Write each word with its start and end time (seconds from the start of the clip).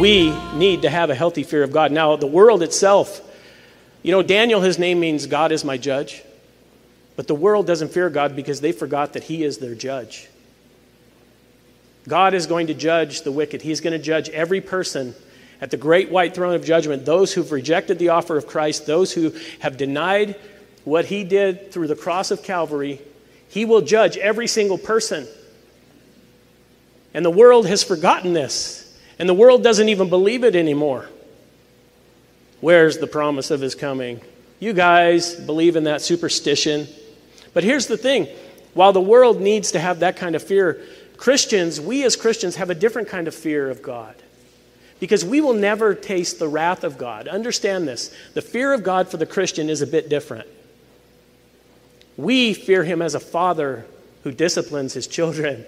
We 0.00 0.34
need 0.54 0.82
to 0.82 0.90
have 0.90 1.10
a 1.10 1.14
healthy 1.14 1.42
fear 1.42 1.62
of 1.62 1.72
God. 1.72 1.92
Now, 1.92 2.16
the 2.16 2.26
world 2.26 2.62
itself, 2.62 3.20
you 4.02 4.12
know, 4.12 4.22
Daniel, 4.22 4.62
his 4.62 4.78
name 4.78 4.98
means 4.98 5.26
God 5.26 5.52
is 5.52 5.62
my 5.62 5.76
judge. 5.76 6.22
But 7.16 7.26
the 7.26 7.34
world 7.34 7.66
doesn't 7.66 7.92
fear 7.92 8.08
God 8.08 8.34
because 8.34 8.62
they 8.62 8.72
forgot 8.72 9.12
that 9.12 9.24
He 9.24 9.44
is 9.44 9.58
their 9.58 9.74
judge. 9.74 10.30
God 12.08 12.32
is 12.32 12.46
going 12.46 12.68
to 12.68 12.74
judge 12.74 13.20
the 13.22 13.30
wicked. 13.30 13.60
He's 13.60 13.82
going 13.82 13.92
to 13.92 14.02
judge 14.02 14.30
every 14.30 14.62
person 14.62 15.14
at 15.60 15.70
the 15.70 15.76
great 15.76 16.10
white 16.10 16.34
throne 16.34 16.54
of 16.54 16.64
judgment 16.64 17.04
those 17.04 17.34
who've 17.34 17.52
rejected 17.52 17.98
the 17.98 18.08
offer 18.08 18.38
of 18.38 18.46
Christ, 18.46 18.86
those 18.86 19.12
who 19.12 19.34
have 19.58 19.76
denied 19.76 20.34
what 20.84 21.04
He 21.04 21.24
did 21.24 21.72
through 21.72 21.88
the 21.88 21.94
cross 21.94 22.30
of 22.30 22.42
Calvary. 22.42 23.02
He 23.50 23.66
will 23.66 23.82
judge 23.82 24.16
every 24.16 24.46
single 24.46 24.78
person. 24.78 25.28
And 27.12 27.22
the 27.22 27.30
world 27.30 27.66
has 27.66 27.82
forgotten 27.82 28.32
this. 28.32 28.89
And 29.20 29.28
the 29.28 29.34
world 29.34 29.62
doesn't 29.62 29.90
even 29.90 30.08
believe 30.08 30.44
it 30.44 30.56
anymore. 30.56 31.06
Where's 32.62 32.96
the 32.96 33.06
promise 33.06 33.50
of 33.50 33.60
his 33.60 33.74
coming? 33.74 34.22
You 34.60 34.72
guys 34.72 35.34
believe 35.34 35.76
in 35.76 35.84
that 35.84 36.00
superstition. 36.00 36.88
But 37.52 37.62
here's 37.62 37.86
the 37.86 37.98
thing 37.98 38.28
while 38.72 38.94
the 38.94 39.00
world 39.00 39.38
needs 39.38 39.72
to 39.72 39.78
have 39.78 40.00
that 40.00 40.16
kind 40.16 40.34
of 40.34 40.42
fear, 40.42 40.80
Christians, 41.18 41.78
we 41.78 42.02
as 42.04 42.16
Christians, 42.16 42.56
have 42.56 42.70
a 42.70 42.74
different 42.74 43.08
kind 43.08 43.28
of 43.28 43.34
fear 43.34 43.68
of 43.68 43.82
God. 43.82 44.14
Because 45.00 45.22
we 45.22 45.42
will 45.42 45.54
never 45.54 45.94
taste 45.94 46.38
the 46.38 46.48
wrath 46.48 46.82
of 46.82 46.96
God. 46.96 47.28
Understand 47.28 47.86
this 47.86 48.14
the 48.32 48.42
fear 48.42 48.72
of 48.72 48.82
God 48.82 49.10
for 49.10 49.18
the 49.18 49.26
Christian 49.26 49.68
is 49.68 49.82
a 49.82 49.86
bit 49.86 50.08
different. 50.08 50.48
We 52.16 52.54
fear 52.54 52.84
him 52.84 53.02
as 53.02 53.14
a 53.14 53.20
father 53.20 53.84
who 54.24 54.32
disciplines 54.32 54.94
his 54.94 55.06
children. 55.06 55.66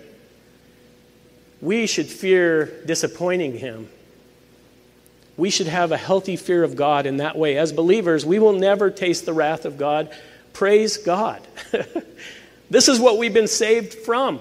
We 1.63 1.87
should 1.87 2.09
fear 2.09 2.67
disappointing 2.85 3.57
him. 3.57 3.89
We 5.37 5.49
should 5.49 5.69
have 5.69 5.93
a 5.93 5.97
healthy 5.97 6.37
fear 6.37 6.65
of 6.65 6.77
God 6.77 7.07
in 7.07 7.19
that 7.19 7.39
way. 7.39 7.57
As 7.57 7.73
believers, 7.73 8.27
we 8.27 8.39
will 8.39 8.53
never 8.53 8.91
taste 8.91 9.25
the 9.25 9.33
wrath 9.33 9.65
of 9.65 9.79
God. 9.79 10.13
Praise 10.53 10.99
God. 10.99 11.47
this 12.71 12.89
is 12.89 13.01
what 13.01 13.17
we've 13.17 13.33
been 13.33 13.49
saved 13.49 13.95
from. 13.95 14.41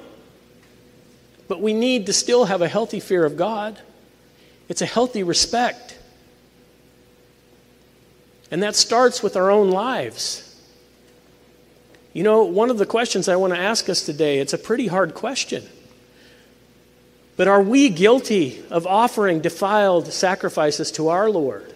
But 1.48 1.62
we 1.62 1.74
need 1.74 2.08
to 2.08 2.14
still 2.14 2.46
have 2.46 2.62
a 2.62 2.68
healthy 2.68 3.00
fear 3.00 3.24
of 3.24 3.38
God. 3.38 3.80
It's 4.68 4.82
a 4.82 4.86
healthy 4.86 5.24
respect. 5.24 5.98
And 8.50 8.64
that 8.64 8.76
starts 8.76 9.22
with 9.22 9.38
our 9.38 9.52
own 9.52 9.70
lives. 9.70 10.48
You 12.14 12.24
know, 12.24 12.44
one 12.44 12.70
of 12.70 12.78
the 12.78 12.86
questions 12.86 13.30
I 13.30 13.36
want 13.36 13.54
to 13.54 13.60
ask 13.60 13.90
us 13.90 14.06
today, 14.06 14.40
it's 14.40 14.54
a 14.54 14.58
pretty 14.58 14.88
hard 14.88 15.14
question. 15.14 15.68
But 17.38 17.48
are 17.48 17.62
we 17.62 17.90
guilty 17.90 18.64
of 18.70 18.86
offering 18.86 19.40
defiled 19.40 20.12
sacrifices 20.12 20.92
to 20.94 21.10
our 21.10 21.30
Lord? 21.30 21.74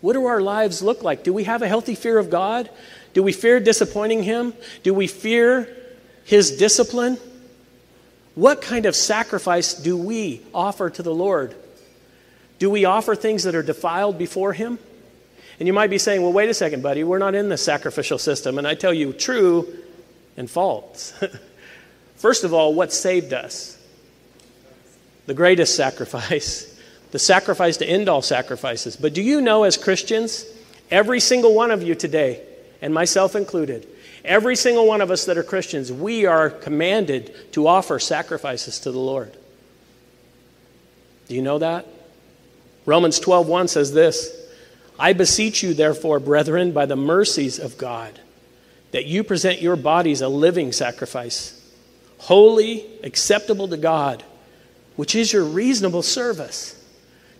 What 0.00 0.14
do 0.14 0.26
our 0.26 0.40
lives 0.40 0.82
look 0.82 1.02
like? 1.02 1.24
Do 1.24 1.32
we 1.32 1.44
have 1.44 1.62
a 1.62 1.68
healthy 1.68 1.94
fear 1.94 2.18
of 2.18 2.28
God? 2.30 2.68
Do 3.14 3.22
we 3.22 3.32
fear 3.32 3.60
disappointing 3.60 4.22
Him? 4.22 4.52
Do 4.82 4.94
we 4.94 5.06
fear 5.06 5.74
His 6.24 6.56
discipline? 6.56 7.18
What 8.34 8.62
kind 8.62 8.86
of 8.86 8.96
sacrifice 8.96 9.74
do 9.74 9.96
we 9.96 10.42
offer 10.54 10.90
to 10.90 11.02
the 11.02 11.14
Lord? 11.14 11.54
Do 12.58 12.70
we 12.70 12.84
offer 12.84 13.14
things 13.14 13.44
that 13.44 13.54
are 13.54 13.62
defiled 13.62 14.18
before 14.18 14.52
Him? 14.52 14.78
And 15.58 15.66
you 15.66 15.72
might 15.72 15.90
be 15.90 15.98
saying, 15.98 16.22
well, 16.22 16.32
wait 16.32 16.48
a 16.48 16.54
second, 16.54 16.82
buddy, 16.82 17.04
we're 17.04 17.18
not 17.18 17.34
in 17.34 17.48
the 17.48 17.58
sacrificial 17.58 18.18
system. 18.18 18.58
And 18.58 18.66
I 18.66 18.74
tell 18.74 18.92
you, 18.92 19.12
true 19.12 19.72
and 20.36 20.50
false. 20.50 21.12
First 22.16 22.44
of 22.44 22.54
all, 22.54 22.74
what 22.74 22.92
saved 22.92 23.32
us? 23.32 23.78
The 25.26 25.34
greatest 25.34 25.76
sacrifice, 25.76 26.78
the 27.10 27.18
sacrifice 27.18 27.76
to 27.78 27.86
end 27.86 28.08
all 28.08 28.22
sacrifices. 28.22 28.96
But 28.96 29.14
do 29.14 29.22
you 29.22 29.40
know, 29.40 29.64
as 29.64 29.76
Christians, 29.76 30.46
every 30.90 31.20
single 31.20 31.54
one 31.54 31.70
of 31.70 31.82
you 31.82 31.94
today, 31.94 32.42
and 32.80 32.92
myself 32.92 33.36
included, 33.36 33.86
every 34.24 34.56
single 34.56 34.86
one 34.86 35.00
of 35.00 35.10
us 35.10 35.24
that 35.26 35.38
are 35.38 35.42
Christians, 35.42 35.92
we 35.92 36.26
are 36.26 36.50
commanded 36.50 37.52
to 37.52 37.66
offer 37.66 37.98
sacrifices 37.98 38.80
to 38.80 38.90
the 38.90 38.98
Lord. 38.98 39.32
Do 41.28 41.34
you 41.34 41.42
know 41.42 41.58
that? 41.58 41.86
Romans 42.84 43.20
12:1 43.20 43.68
says 43.68 43.92
this, 43.92 44.38
I 44.98 45.12
beseech 45.12 45.62
you 45.62 45.74
therefore, 45.74 46.20
brethren, 46.20 46.72
by 46.72 46.86
the 46.86 46.96
mercies 46.96 47.58
of 47.58 47.78
God, 47.78 48.20
that 48.90 49.06
you 49.06 49.24
present 49.24 49.62
your 49.62 49.76
bodies 49.76 50.20
a 50.20 50.28
living 50.28 50.72
sacrifice, 50.72 51.58
holy, 52.18 52.86
acceptable 53.02 53.68
to 53.68 53.76
God, 53.76 54.22
which 54.96 55.14
is 55.14 55.32
your 55.32 55.44
reasonable 55.44 56.02
service. 56.02 56.78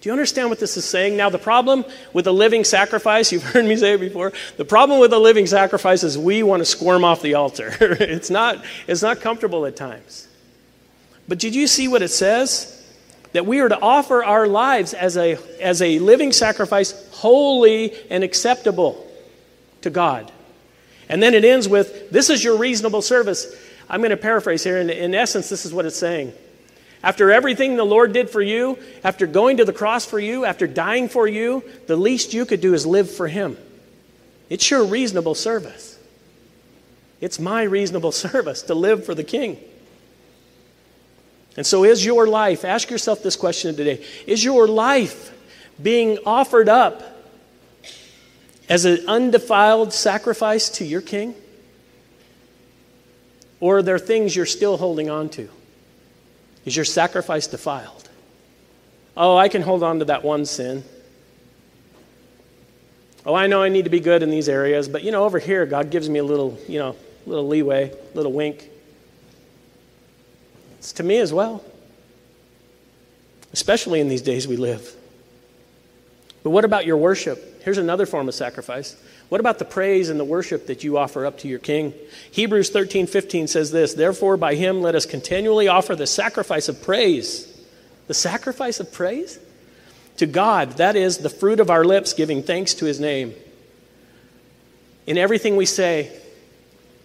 Do 0.03 0.09
you 0.09 0.13
understand 0.13 0.51
what 0.51 0.59
this 0.59 0.77
is 0.77 0.85
saying? 0.85 1.17
Now, 1.17 1.31
the 1.31 1.39
problem 1.39 1.85
with 2.13 2.27
a 2.27 2.33
living 2.33 2.65
sacrifice, 2.65 3.31
you've 3.31 3.45
heard 3.45 3.65
me 3.65 3.77
say 3.77 3.95
it 3.95 4.01
before, 4.01 4.33
the 4.57 4.65
problem 4.65 4.99
with 4.99 5.13
a 5.13 5.19
living 5.19 5.47
sacrifice 5.47 6.03
is 6.03 6.19
we 6.19 6.43
want 6.43 6.61
to 6.61 6.65
squirm 6.65 7.05
off 7.05 7.23
the 7.23 7.35
altar. 7.35 7.73
it's, 7.81 8.29
not, 8.29 8.65
it's 8.89 9.03
not 9.03 9.21
comfortable 9.21 9.65
at 9.65 9.77
times. 9.77 10.27
But 11.29 11.39
did 11.39 11.55
you 11.55 11.69
see 11.69 11.87
what 11.87 12.03
it 12.03 12.09
says? 12.09 12.85
That 13.33 13.47
we 13.47 13.61
are 13.61 13.69
to 13.69 13.81
offer 13.81 14.25
our 14.25 14.49
lives 14.49 14.93
as 14.93 15.17
a, 15.17 15.39
as 15.61 15.81
a 15.81 16.01
living 16.01 16.33
sacrifice, 16.33 17.09
holy 17.13 17.93
and 18.11 18.25
acceptable 18.25 19.09
to 19.83 19.91
God. 19.91 20.33
And 21.09 21.23
then 21.23 21.33
it 21.33 21.45
ends 21.45 21.69
with, 21.69 22.11
This 22.11 22.29
is 22.29 22.43
your 22.43 22.57
reasonable 22.57 23.03
service. 23.03 23.55
I'm 23.89 24.01
going 24.01 24.11
to 24.11 24.17
paraphrase 24.17 24.65
here. 24.65 24.79
In, 24.79 24.91
in 24.91 25.15
essence, 25.15 25.49
this 25.49 25.65
is 25.65 25.73
what 25.73 25.87
it's 25.87 25.97
saying. 25.97 26.33
After 27.03 27.33
everything 27.33 27.77
the 27.77 27.85
Lord 27.85 28.13
did 28.13 28.31
for 28.31 28.41
you, 28.41 28.79
after 29.03 29.27
going 29.27 29.57
to 29.57 29.65
the 29.65 29.73
cross 29.73 30.07
for 30.07 30.21
you, 30.21 30.45
after 30.45 30.67
dying 30.69 31.09
for 31.09 31.27
you, 31.27 31.65
the 31.87 31.97
least 31.97 32.33
you 32.33 32.47
could 32.47 32.61
do 32.61 32.75
is 32.75 32.87
live 32.87 33.11
for 33.11 33.27
Him. 33.27 33.57
It's 34.49 34.71
your 34.71 34.85
reasonable 34.85 35.35
service. 35.35 35.99
It's 37.21 37.41
my 37.41 37.63
reasonable 37.63 38.13
service 38.13 38.63
to 38.63 38.75
live 38.75 39.05
for 39.05 39.15
the 39.15 39.25
King. 39.25 39.59
And 41.57 41.67
so, 41.67 41.85
is 41.85 42.05
your 42.05 42.27
life, 42.27 42.65
ask 42.65 42.91
yourself 42.91 43.23
this 43.23 43.37
question 43.37 43.77
today 43.77 44.05
is 44.27 44.45
your 44.45 44.69
life 44.69 45.37
being 45.83 46.19
offered 46.25 46.69
up 46.69 47.03
as 48.69 48.85
an 48.85 49.07
undefiled 49.09 49.93
sacrifice 49.93 50.69
to 50.71 50.85
your 50.85 51.01
King? 51.01 51.35
Or 53.61 53.79
are 53.79 53.83
there 53.83 53.99
things 53.99 54.35
you're 54.35 54.47
still 54.47 54.77
holding 54.77 55.11
on 55.11 55.29
to? 55.31 55.49
Is 56.65 56.77
your 56.77 56.85
sacrifice 56.85 57.47
defiled? 57.47 58.09
Oh, 59.17 59.37
I 59.37 59.49
can 59.49 59.63
hold 59.63 59.83
on 59.83 59.99
to 59.99 60.05
that 60.07 60.25
one 60.25 60.47
sin. 60.47 60.85
Oh, 63.25 63.35
I 63.35 63.47
know 63.47 63.63
I 63.63 63.69
need 63.69 63.85
to 63.85 63.91
be 63.91 64.01
good 64.01 64.23
in 64.23 64.31
these 64.31 64.49
areas, 64.49 64.89
but 64.89 65.05
you 65.05 65.13
know, 65.13 65.25
over 65.25 65.39
here, 65.39 65.67
God 65.67 65.91
gives 65.91 66.09
me 66.09 66.19
a 66.19 66.25
little, 66.25 66.59
you 66.69 66.79
know, 66.79 66.97
little 67.27 67.47
leeway, 67.47 67.95
little 68.15 68.33
wink. 68.33 68.69
It's 70.79 70.93
to 70.95 71.03
me 71.03 71.19
as 71.19 71.33
well, 71.33 71.65
especially 73.53 74.01
in 74.01 74.09
these 74.09 74.23
days 74.23 74.49
we 74.49 74.57
live. 74.57 74.97
But 76.43 76.51
what 76.51 76.65
about 76.65 76.87
your 76.87 76.97
worship? 76.97 77.63
Here's 77.63 77.79
another 77.79 78.07
form 78.07 78.29
of 78.29 78.35
sacrifice. 78.35 78.97
What 79.33 79.41
about 79.41 79.59
the 79.59 79.65
praise 79.65 80.11
and 80.11 80.21
the 80.21 80.27
worship 80.27 80.67
that 80.67 80.85
you 80.85 80.99
offer 80.99 81.25
up 81.25 81.39
to 81.39 81.49
your 81.49 81.59
king? 81.59 81.95
Hebrews 82.33 82.69
13, 82.69 83.07
15 83.07 83.47
says 83.47 83.71
this 83.71 83.95
Therefore, 83.95 84.37
by 84.37 84.57
him 84.57 84.83
let 84.83 84.95
us 84.95 85.07
continually 85.07 85.69
offer 85.69 85.97
the 85.97 86.07
sacrifice 86.07 86.69
of 86.69 86.83
praise. 86.83 87.49
The 88.09 88.13
sacrifice 88.13 88.79
of 88.79 88.93
praise? 88.93 89.39
To 90.19 90.27
God, 90.27 90.73
that 90.73 90.97
is 90.97 91.17
the 91.17 91.31
fruit 91.31 91.61
of 91.61 91.71
our 91.71 91.83
lips, 91.83 92.13
giving 92.13 92.43
thanks 92.43 92.75
to 92.75 92.85
his 92.85 93.01
name. 93.01 93.33
In 95.07 95.17
everything 95.17 95.57
we 95.57 95.65
say, 95.65 96.15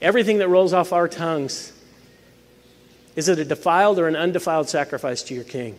Everything 0.02 0.40
that 0.40 0.50
rolls 0.50 0.74
off 0.74 0.92
our 0.92 1.08
tongues, 1.08 1.72
is 3.16 3.30
it 3.30 3.40
a 3.40 3.46
defiled 3.46 4.00
or 4.00 4.10
an 4.10 4.18
undefiled 4.18 4.68
sacrifice 4.68 5.24
to 5.24 5.34
your 5.34 5.46
King? 5.46 5.78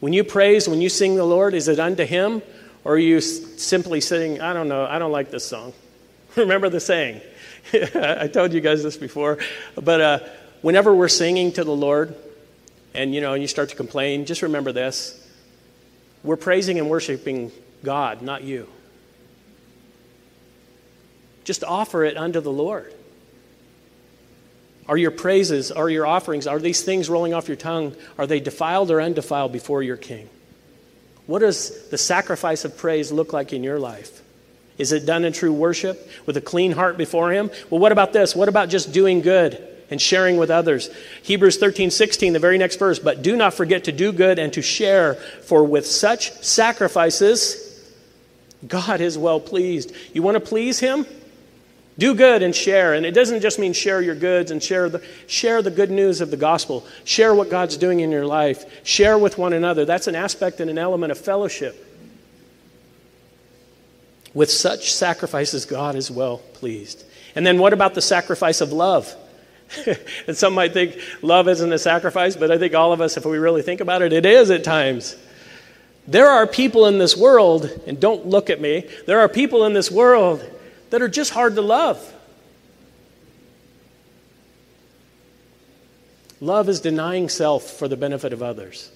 When 0.00 0.14
you 0.14 0.24
praise, 0.24 0.66
when 0.66 0.80
you 0.80 0.88
sing 0.88 1.16
the 1.16 1.24
Lord, 1.24 1.52
is 1.52 1.68
it 1.68 1.78
unto 1.78 2.06
Him? 2.06 2.40
Or 2.84 2.94
are 2.94 2.98
you 2.98 3.20
simply 3.20 4.00
sitting, 4.00 4.40
I 4.40 4.52
don't 4.52 4.68
know, 4.68 4.84
I 4.84 4.98
don't 4.98 5.12
like 5.12 5.30
this 5.30 5.44
song? 5.44 5.72
Remember 6.36 6.68
the 6.68 6.80
saying. 6.80 7.20
I 7.72 8.28
told 8.28 8.52
you 8.52 8.60
guys 8.60 8.82
this 8.82 8.96
before. 8.96 9.38
But 9.74 10.00
uh, 10.00 10.18
whenever 10.62 10.94
we're 10.94 11.08
singing 11.08 11.52
to 11.52 11.64
the 11.64 11.74
Lord, 11.74 12.14
and 12.94 13.14
you 13.14 13.20
know, 13.20 13.34
and 13.34 13.42
you 13.42 13.48
start 13.48 13.70
to 13.70 13.76
complain, 13.76 14.24
just 14.24 14.42
remember 14.42 14.72
this. 14.72 15.24
We're 16.22 16.36
praising 16.36 16.78
and 16.78 16.88
worshiping 16.88 17.52
God, 17.84 18.22
not 18.22 18.42
you. 18.42 18.68
Just 21.44 21.64
offer 21.64 22.04
it 22.04 22.16
unto 22.16 22.40
the 22.40 22.52
Lord. 22.52 22.92
Are 24.88 24.96
your 24.96 25.10
praises, 25.10 25.70
are 25.70 25.88
your 25.88 26.06
offerings, 26.06 26.46
are 26.46 26.58
these 26.58 26.82
things 26.82 27.10
rolling 27.10 27.34
off 27.34 27.46
your 27.46 27.56
tongue, 27.56 27.94
are 28.16 28.26
they 28.26 28.40
defiled 28.40 28.90
or 28.90 29.00
undefiled 29.00 29.52
before 29.52 29.82
your 29.82 29.96
King? 29.96 30.28
What 31.28 31.40
does 31.40 31.90
the 31.90 31.98
sacrifice 31.98 32.64
of 32.64 32.78
praise 32.78 33.12
look 33.12 33.34
like 33.34 33.52
in 33.52 33.62
your 33.62 33.78
life? 33.78 34.22
Is 34.78 34.92
it 34.92 35.04
done 35.04 35.26
in 35.26 35.34
true 35.34 35.52
worship 35.52 36.08
with 36.24 36.38
a 36.38 36.40
clean 36.40 36.72
heart 36.72 36.96
before 36.96 37.30
Him? 37.30 37.50
Well, 37.68 37.80
what 37.80 37.92
about 37.92 38.14
this? 38.14 38.34
What 38.34 38.48
about 38.48 38.70
just 38.70 38.94
doing 38.94 39.20
good 39.20 39.62
and 39.90 40.00
sharing 40.00 40.38
with 40.38 40.50
others? 40.50 40.88
Hebrews 41.24 41.58
13, 41.58 41.90
16, 41.90 42.32
the 42.32 42.38
very 42.38 42.56
next 42.56 42.76
verse. 42.76 42.98
But 42.98 43.20
do 43.20 43.36
not 43.36 43.52
forget 43.52 43.84
to 43.84 43.92
do 43.92 44.10
good 44.10 44.38
and 44.38 44.50
to 44.54 44.62
share, 44.62 45.16
for 45.16 45.64
with 45.64 45.86
such 45.86 46.32
sacrifices, 46.42 47.92
God 48.66 49.02
is 49.02 49.18
well 49.18 49.38
pleased. 49.38 49.92
You 50.14 50.22
want 50.22 50.36
to 50.36 50.40
please 50.40 50.80
Him? 50.80 51.04
Do 51.98 52.14
good 52.14 52.42
and 52.42 52.54
share. 52.54 52.94
And 52.94 53.04
it 53.04 53.10
doesn't 53.10 53.40
just 53.40 53.58
mean 53.58 53.72
share 53.72 54.00
your 54.00 54.14
goods 54.14 54.52
and 54.52 54.62
share 54.62 54.88
the, 54.88 55.02
share 55.26 55.62
the 55.62 55.70
good 55.70 55.90
news 55.90 56.20
of 56.20 56.30
the 56.30 56.36
gospel. 56.36 56.86
Share 57.04 57.34
what 57.34 57.50
God's 57.50 57.76
doing 57.76 58.00
in 58.00 58.12
your 58.12 58.24
life. 58.24 58.86
Share 58.86 59.18
with 59.18 59.36
one 59.36 59.52
another. 59.52 59.84
That's 59.84 60.06
an 60.06 60.14
aspect 60.14 60.60
and 60.60 60.70
an 60.70 60.78
element 60.78 61.10
of 61.10 61.18
fellowship. 61.18 61.84
With 64.32 64.50
such 64.50 64.92
sacrifices, 64.92 65.64
God 65.64 65.96
is 65.96 66.08
well 66.10 66.38
pleased. 66.54 67.04
And 67.34 67.44
then 67.44 67.58
what 67.58 67.72
about 67.72 67.94
the 67.94 68.02
sacrifice 68.02 68.60
of 68.60 68.72
love? 68.72 69.12
and 70.26 70.36
some 70.36 70.54
might 70.54 70.72
think 70.72 71.00
love 71.20 71.48
isn't 71.48 71.72
a 71.72 71.78
sacrifice, 71.78 72.36
but 72.36 72.52
I 72.52 72.58
think 72.58 72.74
all 72.74 72.92
of 72.92 73.00
us, 73.00 73.16
if 73.16 73.26
we 73.26 73.38
really 73.38 73.62
think 73.62 73.80
about 73.80 74.02
it, 74.02 74.12
it 74.12 74.24
is 74.24 74.52
at 74.52 74.62
times. 74.62 75.16
There 76.06 76.28
are 76.28 76.46
people 76.46 76.86
in 76.86 76.98
this 76.98 77.16
world, 77.16 77.68
and 77.86 78.00
don't 78.00 78.26
look 78.26 78.50
at 78.50 78.60
me, 78.60 78.88
there 79.06 79.20
are 79.20 79.28
people 79.28 79.64
in 79.64 79.72
this 79.72 79.90
world 79.90 80.48
that 80.90 81.02
are 81.02 81.08
just 81.08 81.32
hard 81.32 81.54
to 81.56 81.62
love. 81.62 82.14
Love 86.40 86.68
is 86.68 86.80
denying 86.80 87.28
self 87.28 87.64
for 87.64 87.88
the 87.88 87.96
benefit 87.96 88.32
of 88.32 88.42
others. 88.42 88.92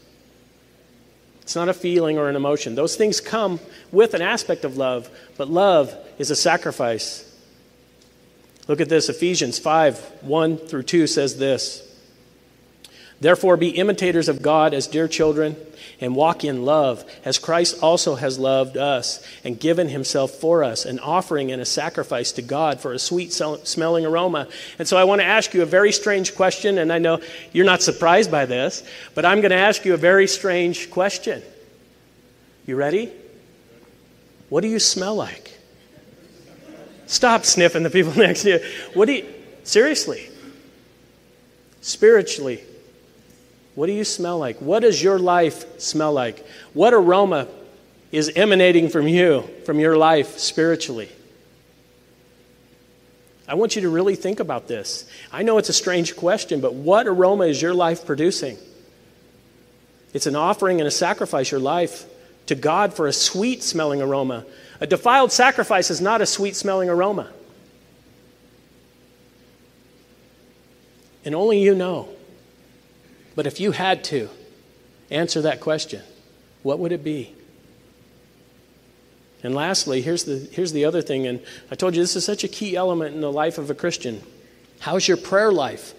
It's 1.43 1.57
not 1.57 1.69
a 1.69 1.75
feeling 1.75 2.19
or 2.19 2.29
an 2.29 2.37
emotion. 2.37 2.77
Those 2.77 2.95
things 2.95 3.21
come 3.21 3.59
with 3.91 4.15
an 4.15 4.23
aspect 4.23 4.65
of 4.65 4.77
love, 4.77 5.11
but 5.37 5.49
love 5.49 5.95
is 6.19 6.31
a 6.31 6.37
sacrifice. 6.37 7.29
Look 8.69 8.81
at 8.81 8.89
this 8.89 9.09
Ephesians 9.09 9.59
5 9.59 10.23
1 10.23 10.57
through 10.57 10.85
2 10.85 11.07
says 11.09 11.37
this. 11.37 11.89
Therefore, 13.23 13.57
be 13.57 13.69
imitators 13.69 14.29
of 14.29 14.43
God 14.43 14.75
as 14.75 14.89
dear 14.89 15.07
children 15.07 15.55
and 16.01 16.17
walk 16.17 16.43
in 16.43 16.65
love, 16.65 17.05
as 17.25 17.39
Christ 17.39 17.81
also 17.81 18.17
has 18.17 18.37
loved 18.37 18.77
us 18.77 19.25
and 19.45 19.61
given 19.61 19.89
himself 19.89 20.33
for 20.33 20.65
us, 20.65 20.85
an 20.85 20.99
offering 20.99 21.53
and 21.53 21.63
a 21.63 21.65
sacrifice 21.65 22.33
to 22.33 22.43
God 22.43 22.81
for 22.81 22.93
a 22.93 22.99
sweet 22.99 23.33
smelling 23.33 24.05
aroma. 24.05 24.49
And 24.77 24.89
so 24.89 24.97
I 24.97 25.05
want 25.05 25.21
to 25.21 25.25
ask 25.25 25.55
you 25.55 25.63
a 25.63 25.67
very 25.67 25.93
strange 25.93 26.35
question, 26.35 26.79
and 26.79 26.93
I 26.93 26.99
know 26.99 27.21
you're 27.53 27.65
not 27.65 27.81
surprised 27.81 28.29
by 28.29 28.45
this, 28.45 28.83
but 29.15 29.25
I'm 29.25 29.41
going 29.41 29.51
to 29.51 29.57
ask 29.57 29.85
you 29.85 29.95
a 29.95 29.99
very 29.99 30.27
strange 30.27 30.91
question. 30.91 31.45
You 32.67 32.75
ready? 32.75 33.13
What 34.49 34.63
do 34.63 34.69
you 34.69 34.81
smell 34.81 35.15
like? 35.15 35.57
Stop 37.07 37.45
sniffing 37.45 37.85
the 37.85 37.91
people 37.91 38.15
next 38.17 38.43
to 38.43 38.49
you. 38.49 38.71
What 38.95 39.07
do 39.07 39.13
you, 39.13 39.33
seriously, 39.63 40.29
spiritually, 41.83 42.65
what 43.75 43.87
do 43.87 43.93
you 43.93 44.05
smell 44.05 44.39
like? 44.39 44.59
What 44.59 44.81
does 44.81 45.03
your 45.03 45.19
life 45.19 45.81
smell 45.81 46.13
like? 46.13 46.47
What 46.75 46.93
aroma 46.93 47.49
is 48.11 48.31
emanating 48.37 48.91
from 48.91 49.09
you, 49.09 49.49
from 49.65 49.81
your 49.81 49.97
life 49.97 50.39
spiritually? 50.39 51.09
I 53.49 53.55
want 53.55 53.75
you 53.75 53.83
to 53.83 53.89
really 53.89 54.15
think 54.15 54.41
about 54.41 54.69
this. 54.69 55.07
I 55.33 55.43
know 55.43 55.59
it's 55.59 55.69
a 55.69 55.75
strange 55.75 56.17
question, 56.17 56.61
but 56.61 56.75
what 56.75 57.07
aroma 57.07 57.45
is 57.45 57.61
your 57.61 57.75
life 57.75 58.07
producing? 58.07 58.57
It's 60.13 60.27
an 60.27 60.37
offering 60.37 60.81
and 60.81 60.87
a 60.87 60.91
sacrifice, 60.91 61.51
your 61.51 61.61
life, 61.61 62.05
to 62.47 62.55
God 62.55 62.95
for 62.95 63.07
a 63.07 63.13
sweet 63.13 63.63
smelling 63.63 64.03
aroma. 64.03 64.45
A 64.81 64.87
defiled 64.87 65.33
sacrifice 65.33 65.91
is 65.91 66.01
not 66.01 66.21
a 66.21 66.27
sweet 66.27 66.57
smelling 66.57 66.91
aroma. 66.91 67.31
And 71.25 71.35
only 71.35 71.61
you 71.61 71.75
know. 71.75 72.09
But 73.35 73.47
if 73.47 73.61
you 73.61 73.73
had 73.73 74.05
to 74.05 74.29
answer 75.11 75.43
that 75.43 75.61
question, 75.61 76.03
what 76.63 76.79
would 76.79 76.93
it 76.93 77.03
be? 77.03 77.35
And 79.43 79.55
lastly, 79.55 80.03
here's 80.03 80.25
the, 80.25 80.39
here's 80.53 80.73
the 80.73 80.85
other 80.85 81.03
thing, 81.03 81.27
and 81.27 81.41
I 81.71 81.75
told 81.75 81.97
you 81.97 82.03
this 82.03 82.15
is 82.15 82.25
such 82.25 82.45
a 82.45 82.49
key 82.49 82.77
element 82.77 83.15
in 83.15 83.21
the 83.21 83.33
life 83.33 83.59
of 83.59 83.71
a 83.71 83.75
Christian. 83.75 84.23
How's 84.81 85.09
your 85.09 85.17
prayer 85.17 85.51
life? 85.51 85.95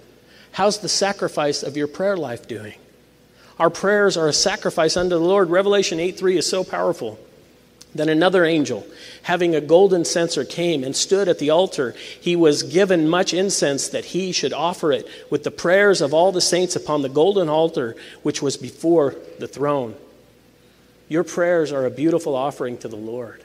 How's 0.54 0.80
the 0.80 0.90
sacrifice 0.90 1.64
of 1.64 1.76
your 1.76 1.88
prayer 1.88 2.16
life 2.16 2.48
doing? 2.48 2.76
Our 3.60 3.70
prayers 3.70 4.18
are 4.18 4.28
a 4.28 4.34
sacrifice 4.34 4.96
unto 4.96 5.10
the 5.10 5.20
Lord. 5.20 5.50
Revelation 5.50 6.00
8 6.00 6.18
3 6.18 6.38
is 6.38 6.50
so 6.50 6.64
powerful. 6.64 7.20
Then 7.96 8.10
another 8.10 8.44
angel, 8.44 8.88
having 9.24 9.54
a 9.54 9.62
golden 9.62 10.04
censer, 10.04 10.44
came 10.44 10.84
and 10.84 10.96
stood 10.96 11.28
at 11.28 11.38
the 11.38 11.52
altar. 11.52 11.94
He 12.20 12.36
was 12.36 12.64
given 12.64 13.08
much 13.08 13.34
incense 13.34 13.88
that 13.90 14.06
he 14.06 14.32
should 14.32 14.54
offer 14.54 14.92
it 14.92 15.08
with 15.30 15.44
the 15.44 15.52
prayers 15.52 16.02
of 16.02 16.14
all 16.14 16.32
the 16.32 16.42
saints 16.42 16.76
upon 16.76 17.04
the 17.04 17.10
golden 17.10 17.50
altar 17.50 17.96
which 18.24 18.42
was 18.42 18.58
before 18.58 19.16
the 19.40 19.48
throne. 19.48 19.96
Your 21.08 21.24
prayers 21.24 21.72
are 21.72 21.86
a 21.86 21.92
beautiful 21.92 22.36
offering 22.36 22.78
to 22.80 22.88
the 22.88 22.96
Lord. 22.96 23.44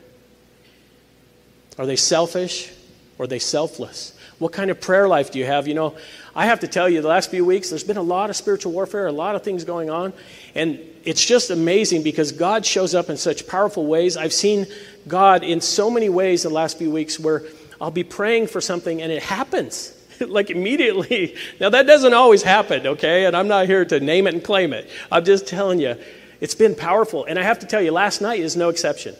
Are 1.78 1.86
they 1.86 1.96
selfish 1.96 2.72
or 3.18 3.24
are 3.24 3.28
they 3.28 3.38
selfless? 3.38 4.17
What 4.38 4.52
kind 4.52 4.70
of 4.70 4.80
prayer 4.80 5.08
life 5.08 5.32
do 5.32 5.38
you 5.38 5.46
have? 5.46 5.66
You 5.66 5.74
know, 5.74 5.96
I 6.34 6.46
have 6.46 6.60
to 6.60 6.68
tell 6.68 6.88
you, 6.88 7.02
the 7.02 7.08
last 7.08 7.30
few 7.30 7.44
weeks, 7.44 7.70
there's 7.70 7.84
been 7.84 7.96
a 7.96 8.02
lot 8.02 8.30
of 8.30 8.36
spiritual 8.36 8.72
warfare, 8.72 9.06
a 9.06 9.12
lot 9.12 9.34
of 9.34 9.42
things 9.42 9.64
going 9.64 9.90
on. 9.90 10.12
And 10.54 10.78
it's 11.04 11.24
just 11.24 11.50
amazing 11.50 12.02
because 12.02 12.30
God 12.32 12.64
shows 12.64 12.94
up 12.94 13.10
in 13.10 13.16
such 13.16 13.48
powerful 13.48 13.86
ways. 13.86 14.16
I've 14.16 14.32
seen 14.32 14.66
God 15.08 15.42
in 15.42 15.60
so 15.60 15.90
many 15.90 16.08
ways 16.08 16.44
the 16.44 16.50
last 16.50 16.78
few 16.78 16.90
weeks 16.90 17.18
where 17.18 17.42
I'll 17.80 17.90
be 17.90 18.04
praying 18.04 18.46
for 18.46 18.60
something 18.60 19.02
and 19.02 19.10
it 19.10 19.22
happens. 19.22 19.94
like 20.20 20.50
immediately. 20.50 21.36
Now 21.60 21.70
that 21.70 21.86
doesn't 21.86 22.14
always 22.14 22.42
happen, 22.42 22.86
okay? 22.86 23.26
And 23.26 23.36
I'm 23.36 23.48
not 23.48 23.66
here 23.66 23.84
to 23.84 24.00
name 24.00 24.26
it 24.26 24.34
and 24.34 24.44
claim 24.44 24.72
it. 24.72 24.88
I'm 25.10 25.24
just 25.24 25.46
telling 25.46 25.80
you, 25.80 25.96
it's 26.40 26.54
been 26.54 26.74
powerful. 26.74 27.24
And 27.24 27.38
I 27.38 27.42
have 27.42 27.58
to 27.60 27.66
tell 27.66 27.82
you, 27.82 27.90
last 27.90 28.20
night 28.20 28.40
is 28.40 28.56
no 28.56 28.68
exception. 28.68 29.16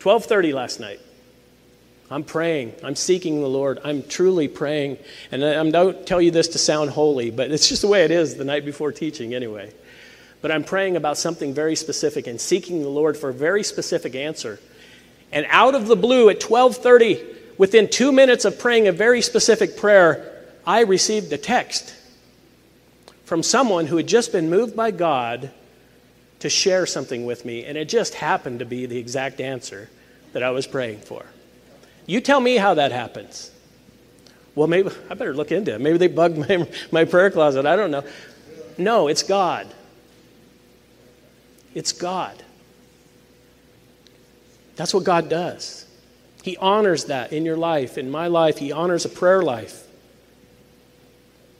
12:30 0.00 0.52
last 0.52 0.78
night. 0.78 1.00
I'm 2.10 2.24
praying. 2.24 2.74
I'm 2.82 2.96
seeking 2.96 3.40
the 3.40 3.48
Lord. 3.48 3.80
I'm 3.84 4.02
truly 4.02 4.48
praying. 4.48 4.98
And 5.30 5.44
I 5.44 5.70
don't 5.70 6.06
tell 6.06 6.22
you 6.22 6.30
this 6.30 6.48
to 6.48 6.58
sound 6.58 6.90
holy, 6.90 7.30
but 7.30 7.50
it's 7.50 7.68
just 7.68 7.82
the 7.82 7.88
way 7.88 8.04
it 8.04 8.10
is 8.10 8.36
the 8.36 8.44
night 8.44 8.64
before 8.64 8.92
teaching 8.92 9.34
anyway. 9.34 9.72
But 10.40 10.50
I'm 10.50 10.64
praying 10.64 10.96
about 10.96 11.18
something 11.18 11.52
very 11.52 11.76
specific 11.76 12.26
and 12.26 12.40
seeking 12.40 12.82
the 12.82 12.88
Lord 12.88 13.16
for 13.16 13.28
a 13.28 13.34
very 13.34 13.62
specific 13.62 14.14
answer. 14.14 14.58
And 15.32 15.46
out 15.50 15.74
of 15.74 15.86
the 15.86 15.96
blue 15.96 16.30
at 16.30 16.40
12:30, 16.40 17.20
within 17.58 17.88
2 17.88 18.12
minutes 18.12 18.44
of 18.46 18.58
praying 18.58 18.88
a 18.88 18.92
very 18.92 19.20
specific 19.20 19.76
prayer, 19.76 20.32
I 20.66 20.80
received 20.80 21.32
a 21.32 21.38
text 21.38 21.92
from 23.24 23.42
someone 23.42 23.88
who 23.88 23.98
had 23.98 24.06
just 24.06 24.32
been 24.32 24.48
moved 24.48 24.74
by 24.74 24.92
God 24.92 25.50
to 26.38 26.48
share 26.48 26.86
something 26.86 27.26
with 27.26 27.44
me, 27.44 27.64
and 27.64 27.76
it 27.76 27.88
just 27.88 28.14
happened 28.14 28.60
to 28.60 28.64
be 28.64 28.86
the 28.86 28.96
exact 28.96 29.40
answer 29.40 29.90
that 30.32 30.42
I 30.42 30.50
was 30.50 30.66
praying 30.66 31.00
for. 31.00 31.26
You 32.08 32.22
tell 32.22 32.40
me 32.40 32.56
how 32.56 32.74
that 32.74 32.90
happens. 32.90 33.52
Well, 34.54 34.66
maybe 34.66 34.90
I 35.10 35.14
better 35.14 35.34
look 35.34 35.52
into 35.52 35.74
it. 35.74 35.80
Maybe 35.80 35.98
they 35.98 36.08
bugged 36.08 36.38
my, 36.38 36.66
my 36.90 37.04
prayer 37.04 37.30
closet. 37.30 37.66
I 37.66 37.76
don't 37.76 37.90
know. 37.90 38.02
No, 38.78 39.08
it's 39.08 39.22
God. 39.22 39.72
It's 41.74 41.92
God. 41.92 42.42
That's 44.74 44.94
what 44.94 45.04
God 45.04 45.28
does. 45.28 45.84
He 46.42 46.56
honors 46.56 47.04
that 47.04 47.32
in 47.32 47.44
your 47.44 47.58
life, 47.58 47.98
in 47.98 48.10
my 48.10 48.28
life. 48.28 48.56
He 48.56 48.72
honors 48.72 49.04
a 49.04 49.10
prayer 49.10 49.42
life. 49.42 49.86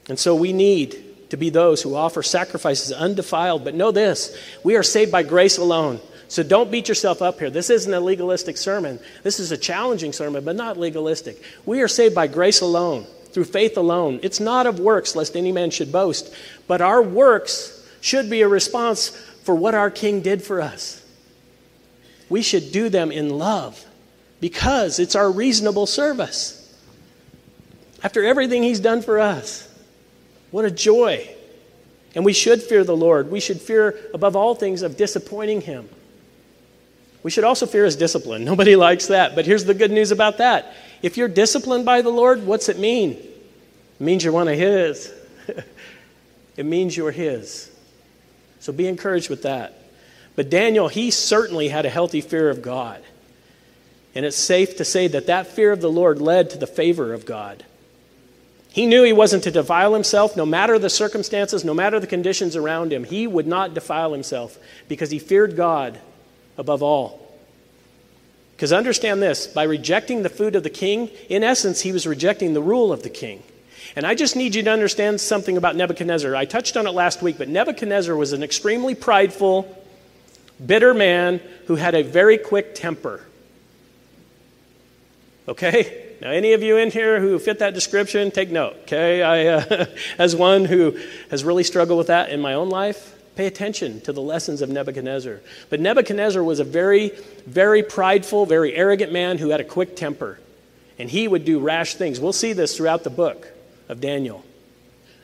And 0.07 0.17
so 0.17 0.33
we 0.33 0.51
need 0.51 1.29
to 1.29 1.37
be 1.37 1.51
those 1.51 1.83
who 1.83 1.93
offer 1.93 2.23
sacrifices 2.23 2.91
undefiled. 2.91 3.63
But 3.63 3.75
know 3.75 3.91
this 3.91 4.35
we 4.63 4.75
are 4.77 4.83
saved 4.83 5.11
by 5.11 5.21
grace 5.21 5.59
alone, 5.59 5.99
So 6.29 6.43
don't 6.43 6.69
beat 6.69 6.87
yourself 6.87 7.23
up 7.23 7.39
here. 7.39 7.49
This 7.49 7.71
isn't 7.71 7.91
a 7.91 7.99
legalistic 7.99 8.55
sermon. 8.55 8.99
This 9.23 9.39
is 9.39 9.51
a 9.51 9.57
challenging 9.57 10.13
sermon, 10.13 10.45
but 10.45 10.55
not 10.55 10.77
legalistic. 10.77 11.41
We 11.65 11.81
are 11.81 11.87
saved 11.87 12.13
by 12.13 12.27
grace 12.27 12.61
alone, 12.61 13.07
through 13.31 13.45
faith 13.45 13.77
alone. 13.77 14.19
It's 14.21 14.39
not 14.39 14.67
of 14.67 14.79
works, 14.79 15.15
lest 15.15 15.35
any 15.35 15.51
man 15.51 15.71
should 15.71 15.91
boast. 15.91 16.31
But 16.67 16.81
our 16.81 17.01
works 17.01 17.83
should 18.01 18.29
be 18.29 18.41
a 18.41 18.47
response 18.47 19.09
for 19.43 19.55
what 19.55 19.73
our 19.73 19.89
King 19.89 20.21
did 20.21 20.43
for 20.43 20.61
us. 20.61 21.03
We 22.29 22.43
should 22.43 22.71
do 22.71 22.89
them 22.89 23.11
in 23.11 23.29
love 23.39 23.83
because 24.39 24.99
it's 24.99 25.15
our 25.15 25.31
reasonable 25.31 25.87
service. 25.87 26.55
After 28.03 28.23
everything 28.23 28.61
He's 28.61 28.79
done 28.79 29.01
for 29.01 29.19
us, 29.19 29.67
what 30.51 30.63
a 30.63 30.71
joy. 30.71 31.27
And 32.13 32.23
we 32.23 32.33
should 32.33 32.61
fear 32.61 32.83
the 32.83 32.95
Lord. 32.95 33.31
We 33.31 33.39
should 33.39 33.59
fear, 33.59 33.97
above 34.13 34.35
all 34.35 34.53
things, 34.53 34.83
of 34.83 34.95
disappointing 34.95 35.61
Him. 35.61 35.89
We 37.23 37.31
should 37.31 37.43
also 37.43 37.65
fear 37.65 37.85
his 37.85 37.95
discipline. 37.95 38.45
Nobody 38.45 38.75
likes 38.75 39.07
that. 39.07 39.35
But 39.35 39.45
here's 39.45 39.65
the 39.65 39.73
good 39.73 39.91
news 39.91 40.11
about 40.11 40.37
that. 40.37 40.73
If 41.01 41.17
you're 41.17 41.27
disciplined 41.27 41.85
by 41.85 42.01
the 42.01 42.09
Lord, 42.09 42.45
what's 42.45 42.69
it 42.69 42.77
mean? 42.77 43.11
It 43.11 44.01
means 44.01 44.23
you're 44.23 44.33
one 44.33 44.47
of 44.47 44.57
his. 44.57 45.13
it 46.57 46.65
means 46.65 46.95
you're 46.95 47.11
his. 47.11 47.69
So 48.59 48.73
be 48.73 48.87
encouraged 48.87 49.29
with 49.29 49.43
that. 49.43 49.75
But 50.35 50.49
Daniel, 50.49 50.87
he 50.87 51.11
certainly 51.11 51.69
had 51.69 51.85
a 51.85 51.89
healthy 51.89 52.21
fear 52.21 52.49
of 52.49 52.61
God. 52.61 53.01
And 54.15 54.25
it's 54.25 54.37
safe 54.37 54.77
to 54.77 54.85
say 54.85 55.07
that 55.07 55.27
that 55.27 55.47
fear 55.47 55.71
of 55.71 55.81
the 55.81 55.91
Lord 55.91 56.21
led 56.21 56.49
to 56.51 56.57
the 56.57 56.67
favor 56.67 57.13
of 57.13 57.25
God. 57.25 57.63
He 58.71 58.85
knew 58.85 59.03
he 59.03 59.13
wasn't 59.13 59.43
to 59.43 59.51
defile 59.51 59.93
himself, 59.93 60.37
no 60.37 60.45
matter 60.45 60.77
the 60.77 60.89
circumstances, 60.89 61.65
no 61.65 61.73
matter 61.73 61.99
the 61.99 62.07
conditions 62.07 62.55
around 62.55 62.93
him. 62.93 63.03
He 63.03 63.27
would 63.27 63.47
not 63.47 63.73
defile 63.73 64.13
himself 64.13 64.57
because 64.87 65.11
he 65.11 65.19
feared 65.19 65.55
God 65.55 65.99
above 66.59 66.83
all. 66.83 67.25
Because 68.55 68.73
understand 68.73 69.23
this 69.23 69.47
by 69.47 69.63
rejecting 69.63 70.21
the 70.21 70.29
food 70.29 70.55
of 70.55 70.63
the 70.63 70.69
king, 70.69 71.09
in 71.29 71.43
essence, 71.43 71.79
he 71.81 71.93
was 71.93 72.05
rejecting 72.05 72.53
the 72.53 72.61
rule 72.61 72.91
of 72.91 73.01
the 73.01 73.09
king. 73.09 73.41
And 73.95 74.05
I 74.05 74.13
just 74.13 74.35
need 74.35 74.53
you 74.53 74.61
to 74.63 74.69
understand 74.69 75.21
something 75.21 75.55
about 75.55 75.77
Nebuchadnezzar. 75.77 76.35
I 76.35 76.43
touched 76.43 76.75
on 76.75 76.85
it 76.85 76.91
last 76.91 77.21
week, 77.21 77.37
but 77.37 77.47
Nebuchadnezzar 77.47 78.15
was 78.15 78.33
an 78.33 78.43
extremely 78.43 78.93
prideful, 78.93 79.73
bitter 80.63 80.93
man 80.93 81.39
who 81.67 81.75
had 81.75 81.95
a 81.95 82.03
very 82.03 82.37
quick 82.37 82.75
temper. 82.75 83.25
Okay? 85.47 86.07
Now, 86.21 86.31
any 86.31 86.51
of 86.51 86.61
you 86.61 86.75
in 86.75 86.91
here 86.91 87.21
who 87.21 87.39
fit 87.39 87.59
that 87.59 87.73
description, 87.73 88.29
take 88.29 88.51
note, 88.51 88.75
okay? 88.81 89.23
I, 89.23 89.47
uh, 89.47 89.85
as 90.17 90.35
one 90.35 90.65
who 90.65 90.99
has 91.31 91.45
really 91.45 91.63
struggled 91.63 91.97
with 91.97 92.07
that 92.07 92.29
in 92.29 92.41
my 92.41 92.55
own 92.55 92.69
life, 92.69 93.15
Pay 93.39 93.45
attention 93.45 94.01
to 94.01 94.11
the 94.11 94.21
lessons 94.21 94.61
of 94.61 94.67
Nebuchadnezzar. 94.67 95.39
But 95.69 95.79
Nebuchadnezzar 95.79 96.43
was 96.43 96.59
a 96.59 96.65
very, 96.65 97.11
very 97.47 97.81
prideful, 97.81 98.45
very 98.45 98.75
arrogant 98.75 99.13
man 99.13 99.37
who 99.37 99.51
had 99.51 99.61
a 99.61 99.63
quick 99.63 99.95
temper. 99.95 100.41
And 100.97 101.09
he 101.09 101.25
would 101.25 101.45
do 101.45 101.57
rash 101.57 101.95
things. 101.95 102.19
We'll 102.19 102.33
see 102.33 102.51
this 102.51 102.75
throughout 102.75 103.05
the 103.05 103.09
book 103.09 103.47
of 103.87 104.01
Daniel. 104.01 104.43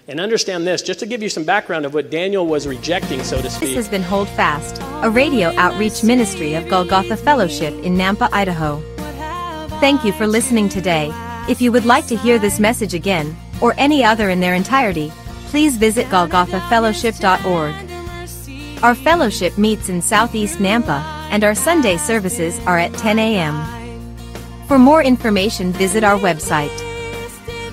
And 0.08 0.22
understand 0.22 0.66
this, 0.66 0.82
just 0.82 1.02
to 1.02 1.06
give 1.06 1.22
you 1.22 1.28
some 1.28 1.44
background 1.44 1.86
of 1.86 1.94
what 1.94 2.10
Daniel 2.10 2.48
was 2.48 2.66
rejecting, 2.70 3.22
so 3.22 3.42
to 3.42 3.50
speak. 3.50 3.68
This 3.68 3.76
has 3.76 3.90
been 3.90 4.02
Hold 4.02 4.30
Fast, 4.30 4.82
a 5.04 5.10
radio 5.10 5.50
outreach 5.58 6.02
ministry 6.02 6.54
of 6.54 6.70
Golgotha 6.70 7.18
Fellowship 7.18 7.74
in 7.84 7.98
Nampa, 7.98 8.30
Idaho. 8.32 8.82
Thank 9.82 10.06
you 10.06 10.14
for 10.14 10.26
listening 10.26 10.70
today. 10.70 11.12
If 11.50 11.62
you 11.62 11.70
would 11.74 11.84
like 11.84 12.08
to 12.08 12.16
hear 12.16 12.40
this 12.40 12.62
message 12.62 12.94
again, 12.94 13.36
or 13.62 13.74
any 13.78 14.06
other 14.06 14.30
in 14.30 14.40
their 14.40 14.54
entirety, 14.54 15.12
please 15.48 15.76
visit 15.76 16.06
golgothafellowship.org. 16.08 17.85
Our 18.84 18.94
fellowship 18.94 19.58
meets 19.58 19.90
in 19.90 20.02
Southeast 20.02 20.60
Nampa, 20.60 21.02
and 21.32 21.44
our 21.44 21.56
Sunday 21.56 21.98
services 21.98 22.60
are 22.68 22.78
at 22.78 22.94
10 22.94 23.18
a.m. 23.18 23.56
For 24.68 24.78
more 24.78 25.02
information, 25.02 25.72
visit 25.72 26.04
our 26.04 26.20
website. 26.20 26.72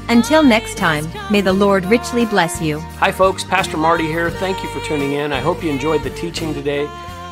Until 0.09 0.43
next 0.43 0.77
time, 0.77 1.07
may 1.31 1.41
the 1.41 1.53
Lord 1.53 1.85
richly 1.87 2.25
bless 2.25 2.63
you. 2.63 2.79
Hi, 3.01 3.11
folks. 3.11 3.43
Pastor 3.45 3.77
Marty 3.77 4.07
here. 4.07 4.31
Thank 4.31 4.63
you 4.63 4.69
for 4.71 4.81
tuning 4.87 5.13
in. 5.13 5.33
I 5.33 5.41
hope 5.41 5.63
you 5.63 5.71
enjoyed 5.71 6.03
the 6.03 6.11
teaching 6.11 6.55
today. 6.55 6.83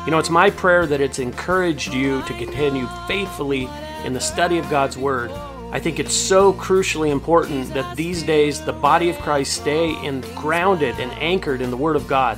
You 0.05 0.11
know, 0.11 0.19
it's 0.19 0.29
my 0.29 0.49
prayer 0.49 0.85
that 0.85 0.99
it's 0.99 1.19
encouraged 1.19 1.93
you 1.93 2.21
to 2.23 2.33
continue 2.33 2.87
faithfully 3.07 3.69
in 4.03 4.13
the 4.13 4.21
study 4.21 4.57
of 4.57 4.69
God's 4.69 4.97
Word. 4.97 5.31
I 5.71 5.79
think 5.79 5.99
it's 5.99 6.13
so 6.13 6.53
crucially 6.53 7.11
important 7.11 7.73
that 7.73 7.95
these 7.95 8.21
days 8.21 8.59
the 8.61 8.73
body 8.73 9.09
of 9.09 9.17
Christ 9.19 9.53
stay 9.53 9.91
in, 10.05 10.21
grounded 10.35 10.99
and 10.99 11.11
anchored 11.13 11.61
in 11.61 11.71
the 11.71 11.77
Word 11.77 11.95
of 11.95 12.07
God. 12.07 12.37